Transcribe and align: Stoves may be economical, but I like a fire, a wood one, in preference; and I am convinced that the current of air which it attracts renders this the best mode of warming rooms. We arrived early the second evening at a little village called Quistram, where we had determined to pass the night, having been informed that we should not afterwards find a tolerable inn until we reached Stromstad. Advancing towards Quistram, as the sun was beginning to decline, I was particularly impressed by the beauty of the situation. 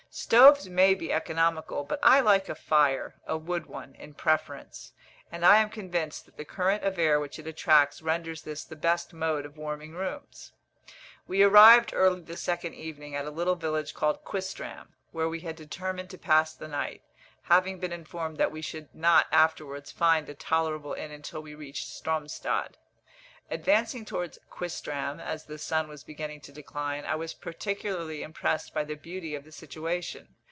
Stoves 0.13 0.67
may 0.67 0.93
be 0.93 1.13
economical, 1.13 1.85
but 1.85 1.97
I 2.03 2.19
like 2.19 2.49
a 2.49 2.55
fire, 2.55 3.15
a 3.27 3.37
wood 3.37 3.67
one, 3.67 3.95
in 3.95 4.13
preference; 4.13 4.91
and 5.31 5.45
I 5.45 5.55
am 5.61 5.69
convinced 5.69 6.25
that 6.25 6.35
the 6.35 6.43
current 6.43 6.83
of 6.83 6.99
air 6.99 7.17
which 7.17 7.39
it 7.39 7.47
attracts 7.47 8.01
renders 8.01 8.41
this 8.41 8.65
the 8.65 8.75
best 8.75 9.13
mode 9.13 9.45
of 9.45 9.55
warming 9.55 9.93
rooms. 9.93 10.51
We 11.29 11.43
arrived 11.43 11.91
early 11.93 12.19
the 12.19 12.35
second 12.35 12.73
evening 12.73 13.15
at 13.15 13.23
a 13.23 13.31
little 13.31 13.55
village 13.55 13.93
called 13.93 14.25
Quistram, 14.25 14.89
where 15.13 15.29
we 15.29 15.39
had 15.39 15.55
determined 15.55 16.09
to 16.09 16.17
pass 16.17 16.53
the 16.53 16.67
night, 16.67 17.03
having 17.43 17.79
been 17.79 17.93
informed 17.93 18.37
that 18.37 18.51
we 18.51 18.61
should 18.61 18.93
not 18.93 19.27
afterwards 19.31 19.93
find 19.93 20.27
a 20.27 20.33
tolerable 20.33 20.91
inn 20.91 21.11
until 21.11 21.39
we 21.41 21.55
reached 21.55 21.87
Stromstad. 21.87 22.75
Advancing 23.49 24.05
towards 24.05 24.39
Quistram, 24.49 25.19
as 25.19 25.43
the 25.43 25.57
sun 25.57 25.89
was 25.89 26.05
beginning 26.05 26.39
to 26.39 26.53
decline, 26.53 27.03
I 27.03 27.15
was 27.15 27.33
particularly 27.33 28.23
impressed 28.23 28.73
by 28.73 28.85
the 28.85 28.95
beauty 28.95 29.35
of 29.35 29.43
the 29.43 29.51
situation. 29.51 30.35